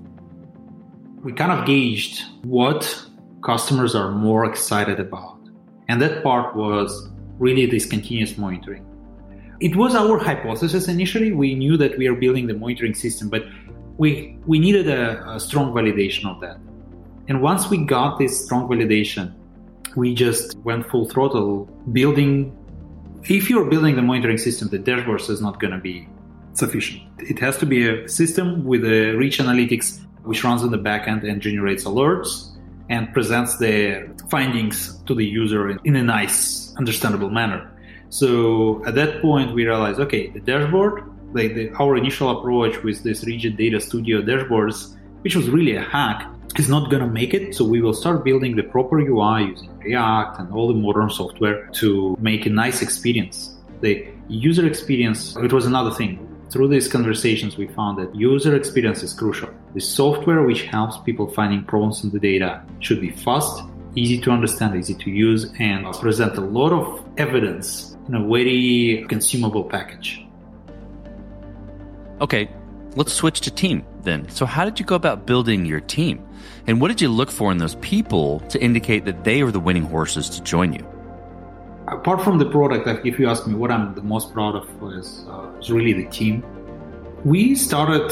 We 1.25 1.33
kind 1.33 1.51
of 1.51 1.65
gauged 1.65 2.23
what 2.43 3.05
customers 3.43 3.95
are 3.95 4.11
more 4.11 4.45
excited 4.45 5.01
about. 5.01 5.39
And 5.89 6.01
that 6.01 6.23
part 6.23 6.55
was 6.55 7.09
really 7.37 7.65
this 7.65 7.85
continuous 7.85 8.37
monitoring 8.37 8.85
it 9.59 9.75
was 9.75 9.95
our 9.95 10.17
hypothesis 10.19 10.87
initially. 10.87 11.31
We 11.31 11.55
knew 11.55 11.77
that 11.77 11.97
we 11.97 12.07
are 12.07 12.15
building 12.15 12.47
the 12.47 12.53
monitoring 12.53 12.93
system, 12.93 13.29
but 13.29 13.43
we 13.97 14.37
we 14.45 14.59
needed 14.59 14.87
a, 14.87 15.35
a 15.35 15.39
strong 15.39 15.73
validation 15.73 16.25
of 16.25 16.41
that. 16.41 16.57
And 17.27 17.41
once 17.41 17.69
we 17.69 17.77
got 17.77 18.19
this 18.19 18.45
strong 18.45 18.67
validation, 18.67 19.33
we 19.95 20.13
just 20.13 20.57
went 20.59 20.85
full 20.89 21.09
throttle 21.09 21.65
building. 21.91 22.55
If 23.23 23.49
you're 23.49 23.65
building 23.65 23.95
the 23.95 24.01
monitoring 24.01 24.37
system, 24.37 24.67
the 24.67 24.77
dashboards 24.77 25.29
is 25.29 25.41
not 25.41 25.59
going 25.59 25.73
to 25.73 25.79
be 25.79 26.07
sufficient. 26.53 27.01
It 27.19 27.39
has 27.39 27.57
to 27.57 27.65
be 27.65 27.87
a 27.87 28.07
system 28.07 28.63
with 28.65 28.83
a 28.85 29.13
rich 29.15 29.39
analytics 29.39 30.01
which 30.23 30.43
runs 30.43 30.63
in 30.63 30.71
the 30.71 30.77
backend 30.77 31.29
and 31.29 31.41
generates 31.41 31.85
alerts 31.85 32.51
and 32.89 33.11
presents 33.13 33.57
the 33.57 34.07
findings 34.29 34.97
to 35.03 35.15
the 35.15 35.25
user 35.25 35.71
in 35.85 35.95
a 35.95 36.03
nice, 36.03 36.75
understandable 36.75 37.29
manner. 37.29 37.71
So 38.09 38.83
at 38.85 38.95
that 38.95 39.21
point, 39.21 39.53
we 39.53 39.65
realized, 39.65 39.99
okay, 39.99 40.29
the 40.29 40.39
dashboard, 40.39 41.03
like 41.33 41.55
the, 41.55 41.71
our 41.79 41.97
initial 41.97 42.39
approach 42.39 42.81
with 42.83 43.03
this 43.03 43.25
rigid 43.25 43.57
data 43.57 43.79
studio 43.79 44.21
dashboards, 44.21 44.95
which 45.21 45.35
was 45.35 45.49
really 45.49 45.75
a 45.75 45.81
hack, 45.81 46.29
is 46.57 46.69
not 46.69 46.89
going 46.89 47.01
to 47.01 47.09
make 47.09 47.33
it. 47.33 47.55
So 47.55 47.65
we 47.65 47.81
will 47.81 47.93
start 47.93 48.23
building 48.23 48.55
the 48.55 48.63
proper 48.63 48.99
UI 48.99 49.49
using 49.49 49.77
React 49.79 50.39
and 50.39 50.53
all 50.53 50.67
the 50.67 50.73
modern 50.73 51.09
software 51.09 51.67
to 51.73 52.15
make 52.19 52.45
a 52.45 52.49
nice 52.49 52.81
experience. 52.81 53.55
The 53.81 54.07
user 54.29 54.65
experience, 54.65 55.35
it 55.35 55.51
was 55.51 55.65
another 55.65 55.91
thing. 55.91 56.19
Through 56.51 56.69
these 56.69 56.87
conversations, 56.87 57.57
we 57.57 57.67
found 57.67 57.97
that 57.97 58.15
user 58.15 58.55
experience 58.55 59.03
is 59.03 59.13
crucial. 59.13 59.49
The 59.73 59.81
software 59.81 60.43
which 60.43 60.63
helps 60.63 60.97
people 60.99 61.27
finding 61.27 61.63
problems 61.63 62.03
in 62.03 62.11
the 62.11 62.19
data 62.19 62.63
should 62.79 63.01
be 63.01 63.09
fast, 63.09 63.63
easy 63.95 64.19
to 64.19 64.31
understand, 64.31 64.75
easy 64.75 64.93
to 64.93 65.09
use, 65.09 65.51
and 65.59 65.85
present 65.95 66.37
a 66.37 66.41
lot 66.41 66.71
of 66.71 67.03
evidence 67.17 67.95
in 68.07 68.15
a 68.15 68.27
very 68.27 69.05
consumable 69.07 69.63
package. 69.63 70.25
Okay, 72.21 72.49
let's 72.95 73.13
switch 73.13 73.41
to 73.41 73.51
team 73.51 73.85
then. 74.03 74.29
So, 74.29 74.45
how 74.45 74.65
did 74.65 74.79
you 74.79 74.85
go 74.85 74.95
about 74.95 75.25
building 75.25 75.65
your 75.65 75.81
team? 75.81 76.25
And 76.67 76.79
what 76.81 76.87
did 76.87 77.01
you 77.01 77.09
look 77.09 77.31
for 77.31 77.51
in 77.51 77.57
those 77.57 77.75
people 77.75 78.39
to 78.41 78.61
indicate 78.61 79.05
that 79.05 79.23
they 79.23 79.43
were 79.43 79.51
the 79.51 79.59
winning 79.59 79.83
horses 79.83 80.29
to 80.29 80.43
join 80.43 80.73
you? 80.73 80.85
Apart 81.87 82.23
from 82.23 82.39
the 82.39 82.45
product, 82.45 83.05
if 83.05 83.19
you 83.19 83.27
ask 83.27 83.45
me 83.45 83.53
what 83.53 83.69
I'm 83.69 83.93
the 83.93 84.01
most 84.01 84.33
proud 84.33 84.55
of, 84.55 84.93
is, 84.97 85.25
uh, 85.29 85.51
is 85.59 85.71
really 85.71 85.93
the 85.93 86.09
team. 86.09 86.43
We 87.23 87.55
started 87.55 88.11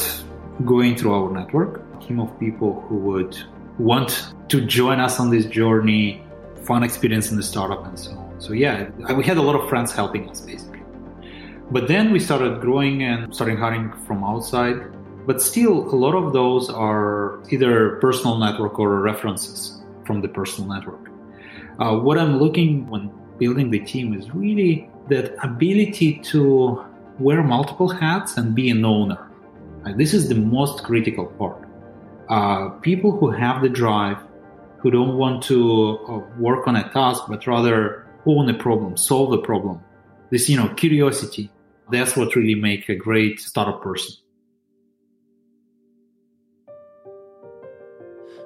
going 0.65 0.95
through 0.95 1.13
our 1.13 1.31
network, 1.31 1.81
a 1.95 2.05
team 2.05 2.19
of 2.19 2.39
people 2.39 2.81
who 2.87 2.97
would 2.97 3.35
want 3.79 4.33
to 4.49 4.61
join 4.61 4.99
us 4.99 5.19
on 5.19 5.29
this 5.29 5.45
journey, 5.45 6.21
fun 6.63 6.83
experience 6.83 7.31
in 7.31 7.37
the 7.37 7.43
startup, 7.43 7.85
and 7.85 7.97
so 7.97 8.11
on. 8.11 8.41
So 8.41 8.53
yeah, 8.53 8.89
we 9.13 9.23
had 9.23 9.37
a 9.37 9.41
lot 9.41 9.55
of 9.55 9.67
friends 9.69 9.91
helping 9.91 10.29
us 10.29 10.41
basically. 10.41 10.81
But 11.71 11.87
then 11.87 12.11
we 12.11 12.19
started 12.19 12.61
growing 12.61 13.03
and 13.03 13.33
starting 13.33 13.57
hiring 13.57 13.91
from 14.05 14.23
outside. 14.23 14.77
But 15.25 15.41
still, 15.41 15.89
a 15.93 15.95
lot 15.95 16.15
of 16.15 16.33
those 16.33 16.69
are 16.69 17.39
either 17.49 17.95
personal 18.01 18.37
network 18.37 18.77
or 18.77 18.99
references 18.99 19.81
from 20.05 20.21
the 20.21 20.27
personal 20.27 20.69
network. 20.69 21.09
Uh, 21.79 21.97
what 21.97 22.17
I'm 22.19 22.37
looking 22.37 22.87
when 22.87 23.09
building 23.37 23.71
the 23.71 23.79
team 23.79 24.13
is 24.13 24.29
really 24.35 24.89
that 25.07 25.35
ability 25.43 26.19
to 26.31 26.83
wear 27.19 27.41
multiple 27.41 27.87
hats 27.87 28.37
and 28.37 28.53
be 28.53 28.69
an 28.69 28.83
owner. 28.85 29.29
This 29.95 30.13
is 30.13 30.29
the 30.29 30.35
most 30.35 30.83
critical 30.83 31.25
part. 31.25 31.62
Uh, 32.33 32.69
people 32.81 33.11
who 33.15 33.29
have 33.29 33.61
the 33.61 33.69
drive, 33.69 34.17
who 34.79 34.89
don't 34.89 35.17
want 35.17 35.43
to 35.43 35.99
uh, 36.09 36.17
work 36.39 36.67
on 36.67 36.75
a 36.75 36.81
task, 36.89 37.25
but 37.29 37.45
rather 37.45 38.07
own 38.25 38.49
a 38.49 38.53
problem, 38.55 38.97
solve 38.97 39.29
the 39.29 39.37
problem. 39.37 39.79
This, 40.31 40.49
you 40.49 40.57
know, 40.57 40.67
curiosity. 40.69 41.51
That's 41.91 42.17
what 42.17 42.35
really 42.35 42.55
make 42.55 42.89
a 42.89 42.95
great 42.95 43.39
startup 43.39 43.83
person. 43.83 44.15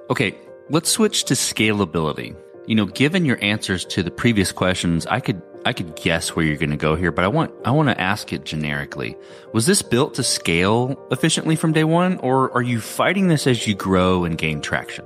Okay, 0.09 0.35
let's 0.69 0.89
switch 0.89 1.23
to 1.23 1.33
scalability. 1.33 2.35
You 2.67 2.75
know, 2.75 2.85
given 2.85 3.23
your 3.23 3.41
answers 3.41 3.85
to 3.85 4.03
the 4.03 4.11
previous 4.11 4.51
questions, 4.51 5.05
I 5.05 5.21
could 5.21 5.41
I 5.65 5.71
could 5.71 5.95
guess 5.95 6.35
where 6.35 6.45
you're 6.45 6.57
going 6.57 6.71
to 6.71 6.77
go 6.77 6.95
here, 6.95 7.13
but 7.13 7.23
I 7.23 7.29
want 7.29 7.53
I 7.63 7.71
want 7.71 7.87
to 7.87 7.99
ask 7.99 8.33
it 8.33 8.43
generically. 8.43 9.15
Was 9.53 9.65
this 9.65 9.81
built 9.81 10.15
to 10.15 10.23
scale 10.23 11.01
efficiently 11.09 11.55
from 11.55 11.71
day 11.71 11.85
one, 11.85 12.17
or 12.17 12.51
are 12.53 12.61
you 12.61 12.81
fighting 12.81 13.29
this 13.29 13.47
as 13.47 13.67
you 13.67 13.73
grow 13.73 14.25
and 14.25 14.37
gain 14.37 14.59
traction? 14.59 15.05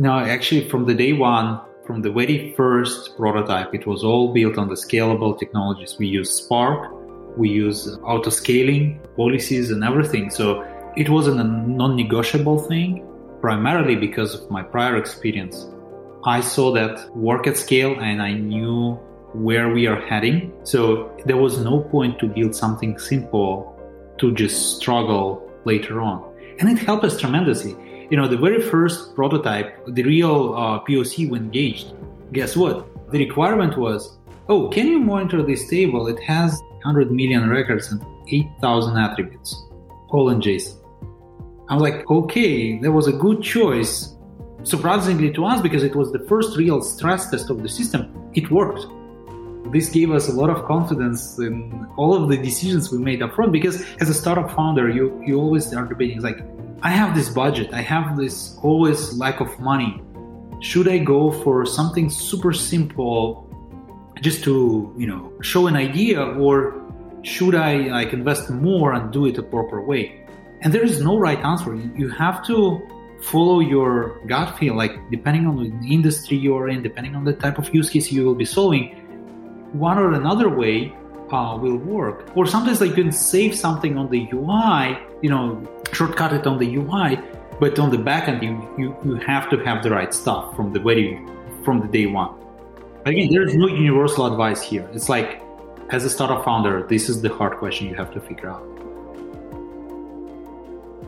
No, 0.00 0.18
actually, 0.18 0.68
from 0.68 0.86
the 0.86 0.94
day 0.94 1.12
one, 1.12 1.60
from 1.86 2.02
the 2.02 2.10
very 2.10 2.52
first 2.56 3.16
prototype, 3.16 3.72
it 3.74 3.86
was 3.86 4.02
all 4.02 4.32
built 4.34 4.58
on 4.58 4.68
the 4.68 4.74
scalable 4.74 5.38
technologies. 5.38 5.96
We 6.00 6.08
use 6.08 6.30
Spark, 6.34 6.92
we 7.38 7.48
use 7.48 7.96
auto 8.02 8.30
scaling 8.30 9.00
policies 9.16 9.70
and 9.70 9.84
everything. 9.84 10.30
So 10.30 10.64
it 10.96 11.08
wasn't 11.08 11.38
a 11.40 11.44
non 11.44 11.94
negotiable 11.94 12.58
thing, 12.58 13.06
primarily 13.40 13.94
because 13.94 14.34
of 14.34 14.50
my 14.50 14.64
prior 14.64 14.96
experience. 14.96 15.68
I 16.24 16.40
saw 16.40 16.72
that 16.72 17.14
work 17.16 17.46
at 17.46 17.56
scale 17.56 17.98
and 18.00 18.20
I 18.20 18.32
knew 18.32 18.98
where 19.32 19.72
we 19.72 19.86
are 19.86 20.00
heading. 20.00 20.52
So 20.64 21.14
there 21.26 21.36
was 21.36 21.58
no 21.58 21.80
point 21.80 22.18
to 22.20 22.26
build 22.26 22.54
something 22.54 22.98
simple 22.98 23.78
to 24.18 24.34
just 24.34 24.76
struggle 24.78 25.48
later 25.64 26.00
on. 26.00 26.24
And 26.58 26.68
it 26.68 26.78
helped 26.78 27.04
us 27.04 27.20
tremendously. 27.20 27.76
You 28.10 28.16
know, 28.16 28.26
the 28.26 28.36
very 28.36 28.60
first 28.60 29.14
prototype, 29.14 29.84
the 29.86 30.02
real 30.02 30.54
uh, 30.54 30.80
POC 30.80 31.30
we 31.30 31.38
engaged, 31.38 31.92
guess 32.32 32.56
what? 32.56 32.86
The 33.12 33.18
requirement 33.18 33.76
was, 33.76 34.18
oh, 34.48 34.68
can 34.68 34.86
you 34.88 34.98
monitor 34.98 35.42
this 35.42 35.68
table? 35.68 36.08
It 36.08 36.20
has 36.22 36.60
100 36.82 37.12
million 37.12 37.48
records 37.48 37.92
and 37.92 38.02
8,000 38.28 38.96
attributes, 38.96 39.62
all 40.08 40.30
in 40.30 40.40
JSON. 40.40 40.76
I'm 41.68 41.80
like, 41.80 42.10
okay, 42.10 42.78
that 42.78 42.90
was 42.90 43.08
a 43.08 43.12
good 43.12 43.42
choice. 43.42 44.16
Surprisingly 44.64 45.32
to 45.32 45.44
us, 45.44 45.60
because 45.62 45.82
it 45.82 45.94
was 45.94 46.12
the 46.12 46.18
first 46.20 46.56
real 46.56 46.80
stress 46.80 47.30
test 47.30 47.50
of 47.50 47.62
the 47.62 47.68
system, 47.68 48.30
it 48.34 48.50
worked. 48.50 48.86
This 49.72 49.88
gave 49.88 50.10
us 50.10 50.28
a 50.28 50.32
lot 50.32 50.50
of 50.50 50.64
confidence 50.64 51.38
in 51.38 51.86
all 51.96 52.14
of 52.14 52.28
the 52.28 52.36
decisions 52.36 52.90
we 52.90 52.98
made 52.98 53.20
upfront. 53.20 53.52
Because 53.52 53.84
as 54.00 54.08
a 54.08 54.14
startup 54.14 54.50
founder, 54.50 54.88
you 54.88 55.22
you 55.26 55.38
always 55.38 55.72
are 55.74 55.84
debating. 55.84 56.22
Like, 56.22 56.40
I 56.82 56.90
have 56.90 57.14
this 57.14 57.28
budget, 57.28 57.72
I 57.72 57.82
have 57.82 58.16
this 58.16 58.56
always 58.62 59.16
lack 59.18 59.40
of 59.40 59.50
money. 59.60 60.00
Should 60.60 60.88
I 60.88 60.98
go 60.98 61.30
for 61.30 61.66
something 61.66 62.08
super 62.10 62.52
simple 62.52 63.48
just 64.20 64.42
to 64.44 64.92
you 64.96 65.06
know 65.06 65.32
show 65.42 65.66
an 65.66 65.76
idea 65.76 66.20
or 66.20 66.82
should 67.22 67.54
i 67.54 67.74
like 67.88 68.12
invest 68.12 68.50
more 68.50 68.92
and 68.92 69.12
do 69.12 69.26
it 69.26 69.38
a 69.38 69.42
proper 69.42 69.80
way 69.80 70.24
and 70.62 70.72
there 70.72 70.82
is 70.84 71.00
no 71.02 71.18
right 71.18 71.38
answer 71.38 71.74
you 71.74 72.08
have 72.08 72.44
to 72.46 72.80
follow 73.20 73.60
your 73.60 74.20
gut 74.26 74.58
feel 74.58 74.74
like 74.74 74.92
depending 75.10 75.46
on 75.46 75.56
the 75.56 75.92
industry 75.92 76.36
you're 76.36 76.68
in 76.68 76.82
depending 76.82 77.16
on 77.16 77.24
the 77.24 77.32
type 77.32 77.58
of 77.58 77.72
use 77.74 77.90
case 77.90 78.12
you 78.12 78.24
will 78.24 78.34
be 78.34 78.44
solving 78.44 78.94
one 79.72 79.98
or 79.98 80.12
another 80.14 80.48
way 80.48 80.94
uh, 81.30 81.58
will 81.60 81.76
work 81.76 82.30
or 82.36 82.46
sometimes 82.46 82.80
like 82.80 82.90
you 82.90 83.02
can 83.04 83.12
save 83.12 83.54
something 83.54 83.98
on 83.98 84.08
the 84.10 84.28
ui 84.32 84.98
you 85.20 85.28
know 85.28 85.62
shortcut 85.92 86.32
it 86.32 86.46
on 86.46 86.58
the 86.58 86.76
ui 86.76 87.18
but 87.60 87.78
on 87.78 87.90
the 87.90 87.98
back 87.98 88.28
end 88.28 88.42
you, 88.42 88.54
you, 88.78 88.96
you 89.04 89.14
have 89.16 89.50
to 89.50 89.56
have 89.64 89.82
the 89.82 89.90
right 89.90 90.14
stuff 90.14 90.54
from 90.54 90.72
the 90.72 90.78
very 90.78 91.20
from 91.64 91.80
the 91.80 91.88
day 91.88 92.06
one 92.06 92.32
Again, 93.08 93.32
there's 93.32 93.54
no 93.54 93.68
universal 93.68 94.26
advice 94.26 94.60
here. 94.60 94.86
It's 94.92 95.08
like, 95.08 95.40
as 95.88 96.04
a 96.04 96.10
startup 96.10 96.44
founder, 96.44 96.86
this 96.86 97.08
is 97.08 97.22
the 97.22 97.32
hard 97.32 97.56
question 97.56 97.86
you 97.86 97.94
have 97.94 98.12
to 98.12 98.20
figure 98.20 98.50
out. 98.50 98.62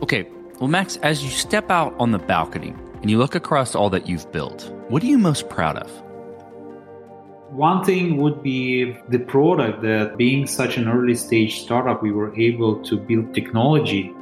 Okay, 0.02 0.26
well, 0.60 0.68
Max, 0.68 0.96
as 0.98 1.24
you 1.24 1.30
step 1.30 1.70
out 1.70 1.94
on 1.98 2.12
the 2.12 2.18
balcony 2.18 2.74
and 3.00 3.10
you 3.10 3.16
look 3.16 3.34
across 3.34 3.74
all 3.74 3.88
that 3.90 4.06
you've 4.06 4.30
built, 4.30 4.70
what 4.88 5.02
are 5.02 5.06
you 5.06 5.16
most 5.16 5.48
proud 5.48 5.78
of? 5.78 5.90
One 7.50 7.82
thing 7.82 8.18
would 8.18 8.42
be 8.42 8.94
the 9.08 9.18
product 9.18 9.82
that 9.82 10.18
being 10.18 10.46
such 10.46 10.76
an 10.76 10.86
early 10.86 11.14
stage 11.14 11.62
startup, 11.62 12.02
we 12.02 12.12
were 12.12 12.38
able 12.38 12.80
to 12.84 12.96
build 12.98 13.34
technology 13.34 14.12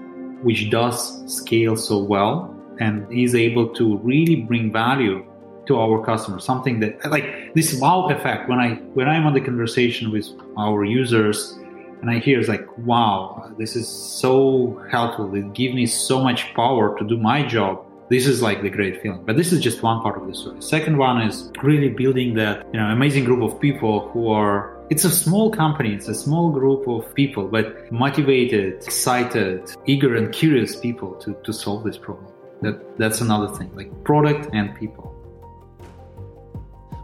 which 0.42 0.71
does 0.71 1.25
scale 1.26 1.76
so 1.76 1.99
well 1.99 2.54
and 2.78 3.12
is 3.12 3.35
able 3.35 3.68
to 3.75 3.99
really 3.99 4.37
bring 4.37 4.73
value 4.73 5.25
to 5.66 5.76
our 5.76 6.04
customers 6.04 6.45
something 6.45 6.80
that 6.80 7.04
like 7.11 7.52
this 7.54 7.75
wow 7.80 8.09
effect 8.09 8.49
when 8.49 8.59
i 8.59 8.75
when 8.95 9.09
i'm 9.09 9.26
on 9.26 9.35
the 9.35 9.40
conversation 9.40 10.11
with 10.11 10.28
our 10.57 10.85
users 10.85 11.59
and 12.00 12.11
i 12.11 12.19
hear 12.19 12.38
it's 12.38 12.49
like 12.49 12.67
wow 12.78 13.49
this 13.59 13.75
is 13.75 13.88
so 13.88 14.81
helpful. 14.90 15.35
It 15.35 15.52
gives 15.52 15.75
me 15.75 15.87
so 15.87 16.23
much 16.23 16.55
power 16.55 16.97
to 16.99 17.05
do 17.05 17.17
my 17.17 17.45
job. 17.45 17.85
This 18.09 18.26
is 18.26 18.40
like 18.40 18.62
the 18.62 18.71
great 18.71 19.02
feeling. 19.02 19.25
But 19.25 19.37
this 19.37 19.52
is 19.52 19.61
just 19.61 19.83
one 19.83 20.00
part 20.00 20.17
of 20.21 20.26
the 20.26 20.35
story. 20.35 20.62
Second 20.62 20.97
one 20.97 21.21
is 21.21 21.50
really 21.62 21.90
building 21.90 22.35
that 22.35 22.67
you 22.73 22.81
know 22.81 22.87
amazing 22.87 23.25
group 23.25 23.43
of 23.43 23.61
people 23.61 24.09
who 24.11 24.31
are 24.31 24.76
it's 24.90 25.05
a 25.05 25.11
small 25.11 25.50
company. 25.50 25.93
It's 25.93 26.09
a 26.09 26.14
small 26.14 26.50
group 26.50 26.88
of 26.88 27.14
people 27.14 27.49
but 27.49 27.90
motivated 27.93 28.75
excited 28.75 29.71
eager 29.87 30.17
and 30.17 30.33
curious 30.33 30.76
people 30.76 31.14
to, 31.17 31.37
to 31.45 31.52
solve 31.52 31.85
this 31.85 31.99
problem. 31.99 32.33
That 32.62 32.99
that's 32.99 33.21
another 33.21 33.49
thing 33.57 33.75
like 33.75 33.90
product 34.05 34.49
and 34.52 34.75
people. 34.76 35.14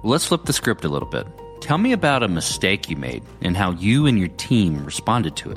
Let's 0.03 0.27
flip 0.27 0.45
the 0.45 0.53
script 0.53 0.85
a 0.85 0.89
little 0.89 1.09
bit. 1.09 1.27
Tell 1.65 1.79
me 1.79 1.93
about 1.93 2.23
a 2.23 2.29
mistake 2.29 2.91
you 2.91 2.97
made 2.97 3.23
and 3.41 3.57
how 3.57 3.71
you 3.71 4.05
and 4.05 4.19
your 4.19 4.29
team 4.29 4.85
responded 4.85 5.35
to 5.37 5.53
it. 5.53 5.57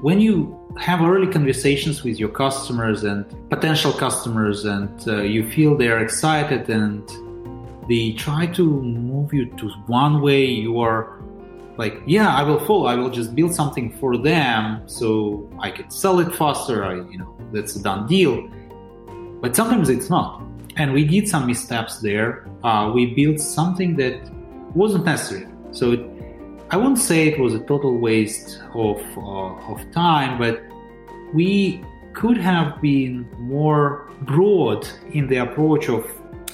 When 0.00 0.20
you 0.22 0.58
have 0.80 1.02
early 1.02 1.30
conversations 1.30 2.02
with 2.02 2.18
your 2.18 2.30
customers 2.30 3.04
and 3.04 3.26
potential 3.50 3.92
customers, 3.92 4.64
and 4.64 4.88
uh, 5.06 5.16
you 5.20 5.50
feel 5.50 5.76
they're 5.76 6.02
excited 6.02 6.70
and 6.70 7.06
they 7.90 8.12
try 8.12 8.46
to 8.46 8.64
move 8.64 9.34
you 9.34 9.44
to 9.58 9.68
one 9.86 10.22
way, 10.22 10.46
you 10.46 10.80
are 10.80 11.20
like, 11.76 12.00
yeah, 12.06 12.34
I 12.34 12.42
will 12.42 12.60
follow. 12.60 12.86
I 12.86 12.94
will 12.94 13.10
just 13.10 13.34
build 13.34 13.54
something 13.54 13.92
for 13.98 14.16
them 14.16 14.80
so 14.88 15.46
I 15.58 15.72
can 15.72 15.90
sell 15.90 16.20
it 16.20 16.34
faster. 16.34 16.86
I, 16.86 16.94
you 17.10 17.18
know, 17.18 17.36
that's 17.52 17.76
a 17.76 17.82
done 17.82 18.06
deal. 18.06 18.48
But 19.42 19.54
sometimes 19.54 19.90
it's 19.90 20.08
not 20.08 20.42
and 20.76 20.92
we 20.92 21.04
did 21.04 21.28
some 21.28 21.46
missteps 21.46 22.00
there. 22.00 22.46
Uh, 22.62 22.92
we 22.94 23.14
built 23.14 23.40
something 23.40 23.96
that 23.96 24.20
wasn't 24.76 25.04
necessary. 25.04 25.46
So 25.72 25.92
it, 25.92 26.00
I 26.70 26.76
won't 26.76 26.98
say 26.98 27.28
it 27.28 27.38
was 27.38 27.54
a 27.54 27.60
total 27.60 27.98
waste 27.98 28.60
of 28.74 29.00
uh, 29.16 29.72
of 29.72 29.78
time, 29.92 30.38
but 30.38 30.62
we 31.32 31.82
could 32.12 32.36
have 32.36 32.80
been 32.80 33.28
more 33.38 34.10
broad 34.22 34.86
in 35.12 35.26
the 35.28 35.36
approach 35.36 35.88
of 35.88 36.04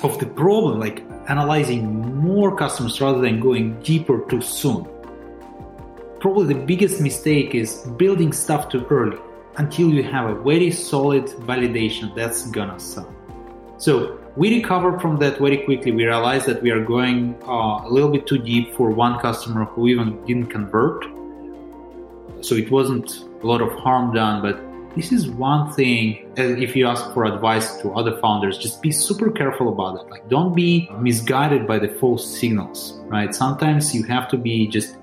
of 0.03 0.19
the 0.19 0.27
problem, 0.27 0.81
like 0.81 1.05
analyzing 1.29 1.83
more 2.17 2.57
customers 2.57 3.01
rather 3.01 3.21
than 3.21 3.41
going 3.41 3.81
deeper 3.81 4.25
too 4.29 4.41
soon. 4.41 4.87
Probably 6.21 6.55
the 6.55 6.61
biggest 6.61 7.01
mistake 7.01 7.55
is 7.55 7.83
building 7.97 8.33
stuff 8.33 8.69
too 8.69 8.87
early 8.91 9.19
until 9.57 9.89
you 9.91 10.03
have 10.03 10.31
a 10.31 10.35
very 10.43 10.71
solid 10.71 11.27
validation 11.51 12.15
that's 12.15 12.49
gonna 12.51 12.79
sell. 12.79 13.13
So 13.79 14.22
we 14.37 14.55
recovered 14.57 15.01
from 15.01 15.19
that 15.19 15.39
very 15.39 15.59
quickly. 15.59 15.93
We 15.93 16.05
realized 16.05 16.47
that 16.47 16.63
we 16.63 16.71
are 16.71 16.83
going 16.83 17.37
uh, 17.47 17.87
a 17.87 17.89
little 17.89 18.11
bit 18.11 18.27
too 18.27 18.39
deep 18.39 18.75
for 18.75 18.91
one 18.91 19.21
customer 19.21 19.67
who 19.67 19.89
even 19.89 20.25
didn't 20.25 20.47
convert. 20.47 21.05
So 22.41 22.55
it 22.55 22.71
wasn't 22.71 23.25
a 23.43 23.47
lot 23.47 23.61
of 23.61 23.73
harm 23.79 24.15
done, 24.15 24.43
but 24.43 24.61
this 24.97 25.11
is 25.11 25.29
one 25.29 25.73
thing 25.73 26.31
if 26.37 26.77
you 26.77 26.87
ask 26.87 27.13
for 27.15 27.25
advice 27.25 27.81
to 27.81 27.93
other 27.93 28.19
founders 28.19 28.59
just 28.59 28.83
be 28.83 28.93
super 28.93 29.31
careful 29.31 29.71
about 29.71 29.99
it 29.99 30.11
like 30.11 30.29
don't 30.29 30.55
be 30.55 30.87
misguided 30.99 31.67
by 31.67 31.79
the 31.79 31.89
false 31.89 32.39
signals 32.39 33.01
right 33.07 33.35
sometimes 33.35 33.95
you 33.95 34.03
have 34.03 34.29
to 34.29 34.37
be 34.37 34.67
just 34.67 34.97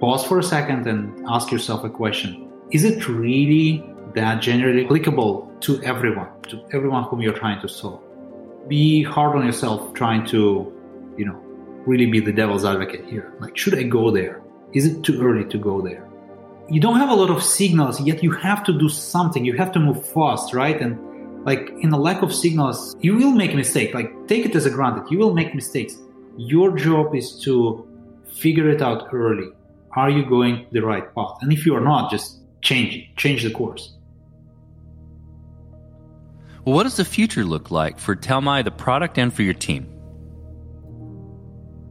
pause 0.00 0.24
for 0.24 0.38
a 0.38 0.42
second 0.42 0.86
and 0.86 1.22
ask 1.28 1.50
yourself 1.50 1.84
a 1.84 1.90
question 1.90 2.50
is 2.70 2.82
it 2.84 3.06
really 3.08 3.84
that 4.14 4.40
generally 4.40 4.86
applicable 4.86 5.52
to 5.60 5.82
everyone 5.82 6.28
to 6.48 6.64
everyone 6.72 7.02
whom 7.04 7.20
you're 7.20 7.38
trying 7.38 7.60
to 7.60 7.68
solve 7.68 8.00
be 8.68 9.02
hard 9.02 9.36
on 9.36 9.44
yourself 9.44 9.94
trying 9.94 10.26
to, 10.26 10.72
you 11.16 11.24
know, 11.24 11.40
really 11.86 12.06
be 12.06 12.20
the 12.20 12.32
devil's 12.32 12.64
advocate 12.64 13.04
here. 13.06 13.32
Like, 13.40 13.56
should 13.56 13.78
I 13.78 13.84
go 13.84 14.10
there? 14.10 14.42
Is 14.72 14.86
it 14.86 15.02
too 15.02 15.22
early 15.22 15.44
to 15.48 15.58
go 15.58 15.80
there? 15.80 16.08
You 16.68 16.80
don't 16.80 16.96
have 16.96 17.10
a 17.10 17.14
lot 17.14 17.30
of 17.30 17.42
signals, 17.42 18.00
yet 18.00 18.22
you 18.22 18.32
have 18.32 18.64
to 18.64 18.76
do 18.76 18.88
something. 18.88 19.44
You 19.44 19.56
have 19.56 19.70
to 19.72 19.78
move 19.78 20.04
fast, 20.08 20.52
right? 20.52 20.80
And 20.80 21.44
like 21.44 21.70
in 21.80 21.92
a 21.92 21.98
lack 21.98 22.22
of 22.22 22.34
signals, 22.34 22.96
you 23.00 23.16
will 23.16 23.30
make 23.30 23.52
a 23.52 23.56
mistake. 23.56 23.94
Like, 23.94 24.26
take 24.26 24.44
it 24.44 24.56
as 24.56 24.66
a 24.66 24.70
granted. 24.70 25.10
You 25.10 25.18
will 25.18 25.32
make 25.32 25.54
mistakes. 25.54 25.96
Your 26.36 26.76
job 26.76 27.14
is 27.14 27.40
to 27.44 27.86
figure 28.34 28.68
it 28.68 28.82
out 28.82 29.08
early. 29.12 29.48
Are 29.92 30.10
you 30.10 30.26
going 30.28 30.66
the 30.72 30.80
right 30.80 31.14
path? 31.14 31.38
And 31.40 31.52
if 31.52 31.64
you 31.64 31.74
are 31.76 31.80
not, 31.80 32.10
just 32.10 32.40
change 32.60 32.96
it, 32.96 33.16
change 33.16 33.44
the 33.44 33.50
course. 33.50 33.95
Well, 36.66 36.74
what 36.74 36.82
does 36.82 36.96
the 36.96 37.04
future 37.04 37.44
look 37.44 37.70
like 37.70 37.96
for 37.96 38.16
Telmai, 38.16 38.64
the 38.64 38.72
product, 38.72 39.18
and 39.18 39.32
for 39.32 39.42
your 39.42 39.54
team? 39.54 39.86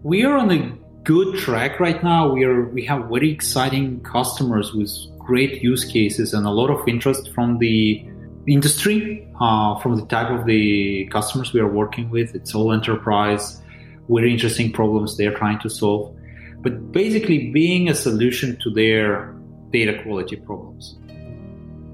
We 0.03 0.25
are 0.25 0.35
on 0.35 0.51
a 0.51 0.77
good 1.05 1.37
track 1.37 1.79
right 1.79 2.03
now. 2.03 2.33
We 2.33 2.43
are 2.43 2.65
we 2.67 2.83
have 2.83 3.07
very 3.07 3.31
exciting 3.31 4.01
customers 4.01 4.73
with 4.73 4.91
great 5.17 5.63
use 5.63 5.85
cases 5.85 6.33
and 6.33 6.45
a 6.45 6.49
lot 6.49 6.69
of 6.69 6.85
interest 6.89 7.33
from 7.33 7.59
the 7.59 8.05
industry, 8.47 9.25
uh, 9.39 9.79
from 9.79 9.95
the 9.95 10.05
type 10.07 10.29
of 10.29 10.45
the 10.45 11.05
customers 11.05 11.53
we 11.53 11.61
are 11.61 11.71
working 11.71 12.09
with. 12.09 12.35
It's 12.35 12.53
all 12.53 12.73
enterprise, 12.73 13.61
very 14.09 14.33
interesting 14.33 14.73
problems 14.73 15.15
they're 15.15 15.37
trying 15.37 15.59
to 15.59 15.69
solve. 15.69 16.13
But 16.59 16.91
basically, 16.91 17.49
being 17.51 17.87
a 17.87 17.95
solution 17.95 18.59
to 18.63 18.71
their 18.71 19.33
data 19.71 20.03
quality 20.03 20.35
problems. 20.35 20.97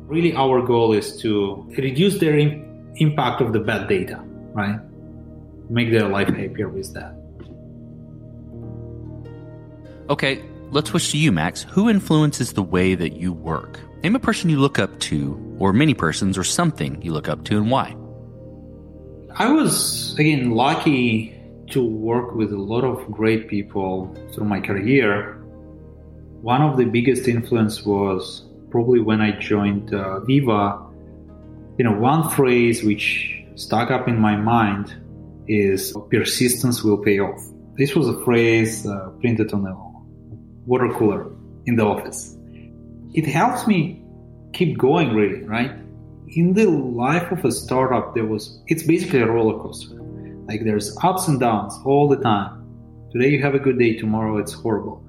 Really, 0.07 0.33
our 0.33 0.65
goal 0.65 0.93
is 0.93 1.15
to 1.21 1.63
reduce 1.77 2.17
their 2.17 2.39
impact 2.95 3.41
of 3.41 3.53
the 3.53 3.59
bad 3.59 3.87
data, 3.87 4.21
right? 4.53 4.79
Make 5.69 5.91
their 5.91 6.07
life 6.07 6.27
happier 6.27 6.69
with 6.69 6.93
that. 6.93 7.15
Okay, 10.09 10.43
let's 10.71 10.89
switch 10.89 11.11
to 11.11 11.17
you, 11.17 11.31
Max. 11.31 11.63
Who 11.63 11.89
influences 11.89 12.53
the 12.53 12.63
way 12.63 12.95
that 12.95 13.13
you 13.13 13.31
work? 13.31 13.79
Name 14.03 14.15
a 14.15 14.19
person 14.19 14.49
you 14.49 14.59
look 14.59 14.79
up 14.79 14.99
to, 15.01 15.55
or 15.59 15.71
many 15.71 15.93
persons, 15.93 16.37
or 16.37 16.43
something 16.43 17.01
you 17.01 17.13
look 17.13 17.29
up 17.29 17.45
to, 17.45 17.57
and 17.57 17.71
why. 17.71 17.95
I 19.35 19.49
was, 19.51 20.17
again, 20.19 20.51
lucky 20.51 21.39
to 21.69 21.81
work 21.85 22.35
with 22.35 22.51
a 22.51 22.57
lot 22.57 22.83
of 22.83 23.09
great 23.11 23.47
people 23.47 24.13
through 24.33 24.45
my 24.45 24.59
career. 24.59 25.35
One 26.41 26.61
of 26.61 26.75
the 26.77 26.85
biggest 26.85 27.27
influence 27.27 27.85
was 27.85 28.43
probably 28.71 28.99
when 28.99 29.21
I 29.21 29.39
joined 29.39 29.93
uh, 29.93 30.21
Veeva. 30.21 30.90
You 31.77 31.85
know, 31.85 31.97
one 31.97 32.29
phrase 32.29 32.83
which 32.83 33.43
stuck 33.55 33.91
up 33.91 34.07
in 34.07 34.19
my 34.19 34.35
mind 34.35 34.93
is 35.47 35.95
persistence 36.09 36.83
will 36.83 36.97
pay 36.97 37.19
off. 37.19 37.41
This 37.77 37.95
was 37.95 38.07
a 38.07 38.23
phrase 38.23 38.85
uh, 38.85 39.09
printed 39.21 39.53
on 39.53 39.65
a 39.65 39.75
water 40.65 40.89
cooler 40.93 41.31
in 41.65 41.75
the 41.75 41.85
office. 41.85 42.37
It 43.13 43.25
helps 43.25 43.67
me 43.67 44.03
keep 44.53 44.77
going, 44.77 45.13
really, 45.13 45.43
right? 45.43 45.71
In 46.27 46.53
the 46.53 46.65
life 46.69 47.31
of 47.31 47.43
a 47.43 47.51
startup, 47.51 48.15
there 48.15 48.25
was, 48.25 48.61
it's 48.67 48.83
basically 48.83 49.19
a 49.19 49.27
roller 49.27 49.61
coaster. 49.61 49.95
Like 50.47 50.63
there's 50.63 50.95
ups 51.03 51.27
and 51.27 51.39
downs 51.39 51.73
all 51.85 52.07
the 52.07 52.17
time. 52.17 52.57
Today 53.11 53.29
you 53.29 53.41
have 53.41 53.55
a 53.55 53.59
good 53.59 53.79
day, 53.79 53.97
tomorrow 53.97 54.37
it's 54.37 54.53
horrible. 54.53 55.05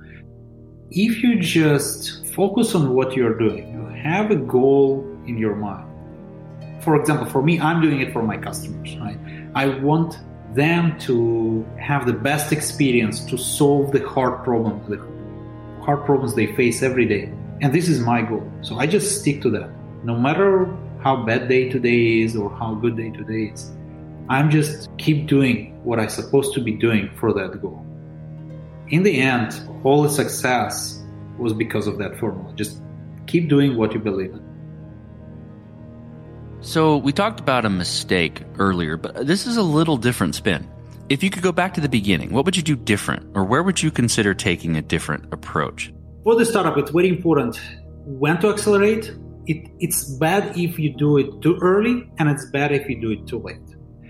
If 0.91 1.23
you 1.23 1.41
just 1.41 2.27
focus 2.35 2.75
on 2.75 2.95
what 2.95 3.15
you're 3.17 3.39
doing, 3.39 3.73
you 3.73 4.03
have 4.03 4.31
a 4.31 4.37
goal 4.37 5.07
in 5.27 5.39
your 5.39 5.57
mind. 5.57 5.92
For 6.83 6.97
example, 6.97 7.27
for 7.27 7.43
me, 7.43 7.61
I'm 7.61 7.81
doing 7.81 8.01
it 8.01 8.13
for 8.13 8.23
my 8.23 8.37
customers, 8.37 8.97
right? 8.99 9.19
I 9.55 9.67
want 9.67 10.19
them 10.55 10.99
to 11.01 11.65
have 11.79 12.07
the 12.07 12.13
best 12.13 12.53
experience 12.53 13.25
to 13.27 13.39
solve 13.39 13.93
the 13.93 14.07
hard 14.07 14.43
problems, 14.43 14.89
the 14.89 14.99
hard 15.83 16.05
problems 16.05 16.35
they 16.35 16.55
face 16.55 16.83
every 16.83 17.07
day. 17.07 17.33
And 17.61 17.73
this 17.73 17.89
is 17.89 18.01
my 18.01 18.23
goal. 18.23 18.51
So 18.63 18.79
I 18.79 18.87
just 18.87 19.21
stick 19.21 19.41
to 19.43 19.51
that. 19.51 19.71
No 20.05 20.19
matter 20.19 20.67
how 21.03 21.25
bad 21.25 21.49
day 21.49 21.69
today 21.69 22.21
is 22.21 22.37
or 22.37 22.51
how 22.51 22.75
good 22.75 22.97
day 22.97 23.11
today 23.11 23.53
is, 23.53 23.71
I'm 24.29 24.51
just 24.51 24.89
keep 24.99 25.27
doing 25.27 25.79
what 25.85 26.01
I'm 26.01 26.09
supposed 26.09 26.53
to 26.55 26.61
be 26.61 26.73
doing 26.73 27.11
for 27.17 27.33
that 27.33 27.61
goal. 27.63 27.85
In 28.89 29.05
the 29.05 29.21
end, 29.21 29.55
all 29.85 30.03
the 30.03 30.11
success 30.11 31.01
was 31.39 31.53
because 31.53 31.87
of 31.87 31.99
that 31.99 32.19
formula. 32.19 32.53
Just 32.55 32.81
keep 33.27 33.49
doing 33.49 33.77
what 33.77 33.93
you 33.95 34.01
believe 34.01 34.33
in. 34.33 34.52
So, 36.65 36.97
we 36.97 37.13
talked 37.13 37.41
about 37.41 37.65
a 37.65 37.71
mistake 37.71 38.45
earlier, 38.61 38.97
but 38.97 39.27
this 39.27 39.49
is 39.49 39.57
a 39.57 39.63
little 39.63 39.97
different 39.97 40.37
spin. 40.37 40.71
If 41.09 41.25
you 41.25 41.29
could 41.29 41.43
go 41.43 41.51
back 41.51 41.75
to 41.75 41.81
the 41.81 41.89
beginning, 41.89 42.33
what 42.33 42.45
would 42.45 42.57
you 42.57 42.63
do 42.63 42.77
different, 42.77 43.27
or 43.35 43.43
where 43.43 43.65
would 43.65 43.83
you 43.83 43.91
consider 43.91 44.33
taking 44.33 44.77
a 44.77 44.83
different 44.83 45.33
approach? 45.33 45.93
For 46.23 46.37
the 46.37 46.47
startup, 46.47 46.79
it's 46.79 46.93
very 46.93 47.09
important 47.09 47.61
when 48.05 48.39
to 48.43 48.49
accelerate. 48.49 49.13
It, 49.47 49.69
it's 49.81 50.05
bad 50.19 50.57
if 50.57 50.79
you 50.79 50.95
do 50.97 51.19
it 51.19 51.43
too 51.43 51.59
early, 51.61 52.09
and 52.21 52.29
it's 52.29 52.49
bad 52.53 52.71
if 52.71 52.89
you 52.89 53.01
do 53.01 53.11
it 53.11 53.27
too 53.27 53.41
late. 53.41 53.59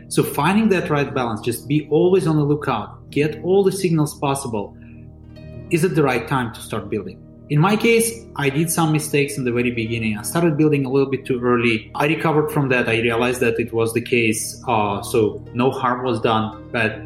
So 0.09 0.23
finding 0.23 0.69
that 0.69 0.91
right 0.91 1.13
balance, 1.13 1.41
just 1.41 1.67
be 1.67 1.89
always 1.91 2.27
on 2.27 2.37
the 2.37 2.45
lookout, 2.45 3.11
get 3.11 3.43
all 3.43 3.65
the 3.65 3.73
signals 3.73 4.19
possible. 4.19 4.77
Is 5.71 5.85
it 5.85 5.95
the 5.95 6.03
right 6.03 6.29
time 6.29 6.53
to 6.53 6.61
start 6.61 6.91
building? 6.91 7.22
In 7.53 7.61
my 7.61 7.77
case, 7.77 8.25
I 8.37 8.49
did 8.49 8.71
some 8.71 8.93
mistakes 8.93 9.37
in 9.37 9.45
the 9.45 9.53
very 9.53 9.73
beginning. 9.73 10.17
I 10.17 10.23
started 10.23 10.57
building 10.57 10.87
a 10.87 10.91
little 10.91 11.11
bit 11.11 11.27
too 11.27 11.39
early. 11.39 11.91
I 11.95 12.07
recovered 12.07 12.51
from 12.51 12.71
that. 12.71 12.89
I 12.89 13.03
realized 13.03 13.41
that 13.41 13.61
it 13.61 13.75
was 13.75 13.93
the 13.93 14.01
case. 14.01 14.59
Uh, 14.67 15.03
so 15.03 15.45
no 15.53 15.71
harm 15.71 16.03
was 16.03 16.19
done. 16.23 16.71
But 16.73 17.03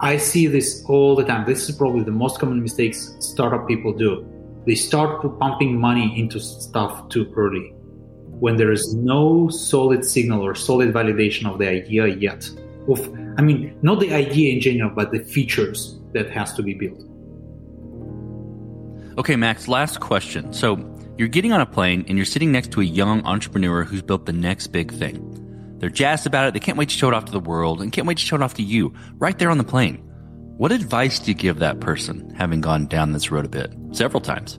I 0.00 0.18
see 0.18 0.46
this 0.46 0.84
all 0.90 1.16
the 1.16 1.24
time. 1.24 1.46
This 1.46 1.70
is 1.70 1.74
probably 1.74 2.04
the 2.04 2.10
most 2.10 2.38
common 2.38 2.60
mistakes 2.60 3.16
startup 3.20 3.66
people 3.66 3.94
do. 3.94 4.28
They 4.66 4.74
start 4.74 5.22
pumping 5.40 5.80
money 5.80 6.20
into 6.20 6.38
stuff 6.38 7.08
too 7.08 7.32
early 7.34 7.72
when 8.44 8.58
there 8.58 8.72
is 8.72 8.94
no 8.94 9.48
solid 9.48 10.04
signal 10.04 10.42
or 10.42 10.54
solid 10.54 10.92
validation 10.92 11.50
of 11.50 11.58
the 11.58 11.68
idea 11.70 12.08
yet. 12.08 12.46
Of, 12.88 13.00
I 13.38 13.40
mean, 13.40 13.74
not 13.80 14.00
the 14.00 14.12
idea 14.12 14.52
in 14.52 14.60
general, 14.60 14.90
but 14.90 15.12
the 15.12 15.20
features 15.20 15.98
that 16.12 16.28
has 16.28 16.52
to 16.56 16.62
be 16.62 16.74
built. 16.74 17.06
Okay, 19.18 19.36
Max, 19.36 19.68
last 19.68 20.00
question. 20.00 20.54
So 20.54 20.78
you're 21.18 21.28
getting 21.28 21.52
on 21.52 21.60
a 21.60 21.66
plane 21.66 22.06
and 22.08 22.16
you're 22.16 22.24
sitting 22.24 22.50
next 22.50 22.72
to 22.72 22.80
a 22.80 22.84
young 22.84 23.22
entrepreneur 23.26 23.84
who's 23.84 24.00
built 24.00 24.24
the 24.24 24.32
next 24.32 24.68
big 24.68 24.90
thing. 24.90 25.76
They're 25.78 25.90
jazzed 25.90 26.26
about 26.26 26.48
it. 26.48 26.54
They 26.54 26.60
can't 26.60 26.78
wait 26.78 26.88
to 26.88 26.94
show 26.96 27.08
it 27.08 27.14
off 27.14 27.26
to 27.26 27.32
the 27.32 27.40
world 27.40 27.82
and 27.82 27.92
can't 27.92 28.06
wait 28.06 28.16
to 28.16 28.24
show 28.24 28.36
it 28.36 28.42
off 28.42 28.54
to 28.54 28.62
you 28.62 28.94
right 29.18 29.38
there 29.38 29.50
on 29.50 29.58
the 29.58 29.64
plane. 29.64 29.96
What 30.56 30.72
advice 30.72 31.18
do 31.18 31.30
you 31.30 31.34
give 31.34 31.58
that 31.58 31.80
person 31.80 32.34
having 32.34 32.62
gone 32.62 32.86
down 32.86 33.12
this 33.12 33.30
road 33.30 33.44
a 33.44 33.48
bit, 33.48 33.74
several 33.90 34.22
times? 34.22 34.58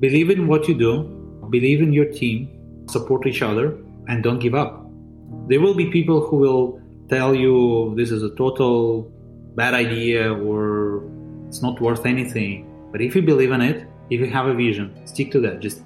Believe 0.00 0.28
in 0.28 0.46
what 0.46 0.68
you 0.68 0.74
do, 0.76 1.48
believe 1.48 1.80
in 1.80 1.94
your 1.94 2.06
team, 2.12 2.84
support 2.90 3.26
each 3.26 3.40
other, 3.40 3.78
and 4.08 4.22
don't 4.22 4.40
give 4.40 4.54
up. 4.54 4.84
There 5.48 5.60
will 5.60 5.74
be 5.74 5.90
people 5.90 6.20
who 6.26 6.36
will 6.36 6.82
tell 7.08 7.34
you 7.34 7.94
this 7.96 8.10
is 8.10 8.22
a 8.22 8.34
total 8.34 9.10
bad 9.54 9.72
idea 9.72 10.34
or 10.34 11.08
it's 11.48 11.62
not 11.62 11.80
worth 11.80 12.04
anything 12.04 12.66
but 12.96 13.04
if 13.04 13.14
you 13.14 13.20
believe 13.20 13.50
in 13.50 13.60
it, 13.60 13.86
if 14.08 14.20
you 14.20 14.30
have 14.30 14.46
a 14.46 14.54
vision, 14.54 15.06
stick 15.06 15.30
to 15.32 15.40
that. 15.40 15.60
Just 15.60 15.82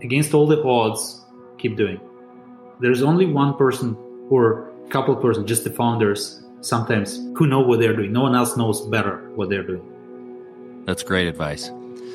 against 0.00 0.32
all 0.32 0.46
the 0.46 0.62
odds, 0.62 1.22
keep 1.58 1.76
doing. 1.76 2.00
There's 2.80 3.02
only 3.02 3.26
one 3.26 3.58
person 3.58 3.94
or 4.30 4.72
couple 4.88 5.14
person, 5.16 5.46
just 5.46 5.64
the 5.64 5.70
founders 5.70 6.42
sometimes 6.62 7.16
who 7.36 7.46
know 7.46 7.60
what 7.60 7.80
they're 7.80 7.94
doing. 7.94 8.12
No 8.12 8.22
one 8.22 8.34
else 8.34 8.56
knows 8.56 8.80
better 8.86 9.30
what 9.34 9.50
they're 9.50 9.62
doing. 9.62 10.82
That's 10.86 11.02
great 11.02 11.26
advice. 11.26 11.68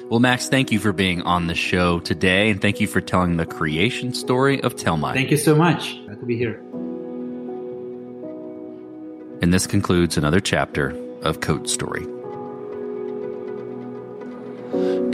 Well, 0.09 0.19
Max, 0.19 0.49
thank 0.49 0.71
you 0.71 0.79
for 0.79 0.93
being 0.93 1.21
on 1.21 1.45
the 1.45 1.53
show 1.53 1.99
today, 1.99 2.49
and 2.49 2.59
thank 2.59 2.79
you 2.79 2.87
for 2.87 3.01
telling 3.01 3.37
the 3.37 3.45
creation 3.45 4.15
story 4.15 4.63
of 4.63 4.75
Telmai. 4.75 5.13
Thank 5.13 5.29
you 5.29 5.37
so 5.37 5.55
much. 5.55 6.03
Glad 6.05 6.21
to 6.21 6.25
be 6.25 6.37
here. 6.37 6.59
And 9.43 9.53
this 9.53 9.67
concludes 9.67 10.17
another 10.17 10.39
chapter 10.39 10.99
of 11.21 11.39
Code 11.39 11.69
Story. 11.69 12.07